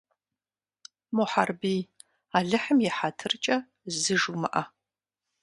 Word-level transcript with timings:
Мухьэрбий, 1.15 1.81
Алыхьым 2.37 2.79
и 2.87 2.89
хьэтыркӀэ, 2.95 3.57
зы 3.99 4.15
жумыӀэ. 4.21 4.63